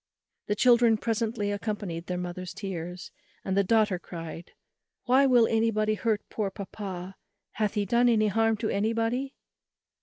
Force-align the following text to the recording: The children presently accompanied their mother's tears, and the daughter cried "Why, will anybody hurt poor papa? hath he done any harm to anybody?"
The 0.47 0.55
children 0.55 0.97
presently 0.97 1.51
accompanied 1.51 2.07
their 2.07 2.17
mother's 2.17 2.55
tears, 2.55 3.11
and 3.45 3.55
the 3.55 3.63
daughter 3.63 3.99
cried 3.99 4.51
"Why, 5.05 5.27
will 5.27 5.45
anybody 5.45 5.93
hurt 5.93 6.27
poor 6.27 6.49
papa? 6.49 7.17
hath 7.51 7.75
he 7.75 7.85
done 7.85 8.09
any 8.09 8.29
harm 8.29 8.57
to 8.57 8.69
anybody?" 8.69 9.35